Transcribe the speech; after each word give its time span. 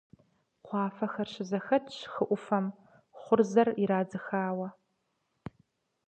Кхъуафэхэр 0.65 1.27
щызэхэтщ 1.33 1.99
хы 2.11 2.23
Ӏуфэм, 2.27 2.65
хъурзэр 3.21 3.67
ирадзыхауэ. 3.83 4.67